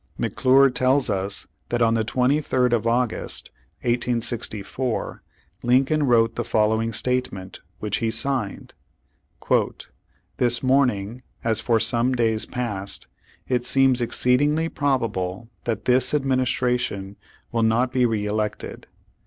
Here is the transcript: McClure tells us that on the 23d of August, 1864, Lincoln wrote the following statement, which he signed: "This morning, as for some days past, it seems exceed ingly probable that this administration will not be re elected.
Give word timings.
McClure 0.17 0.71
tells 0.71 1.11
us 1.11 1.45
that 1.69 1.79
on 1.83 1.93
the 1.93 2.03
23d 2.03 2.73
of 2.73 2.87
August, 2.87 3.51
1864, 3.83 5.21
Lincoln 5.61 6.07
wrote 6.07 6.33
the 6.33 6.43
following 6.43 6.91
statement, 6.91 7.59
which 7.77 7.97
he 7.97 8.09
signed: 8.09 8.73
"This 10.37 10.63
morning, 10.63 11.21
as 11.43 11.59
for 11.61 11.79
some 11.79 12.15
days 12.15 12.47
past, 12.47 13.05
it 13.47 13.63
seems 13.63 14.01
exceed 14.01 14.39
ingly 14.41 14.73
probable 14.73 15.49
that 15.65 15.85
this 15.85 16.15
administration 16.15 17.15
will 17.51 17.61
not 17.61 17.91
be 17.91 18.03
re 18.03 18.25
elected. 18.25 18.87